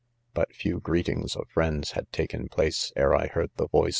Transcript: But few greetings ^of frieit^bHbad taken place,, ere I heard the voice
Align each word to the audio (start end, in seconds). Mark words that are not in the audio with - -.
But 0.33 0.55
few 0.55 0.79
greetings 0.79 1.35
^of 1.35 1.45
frieit^bHbad 1.55 2.09
taken 2.11 2.49
place,, 2.49 2.91
ere 2.95 3.13
I 3.15 3.27
heard 3.27 3.51
the 3.57 3.67
voice 3.67 3.89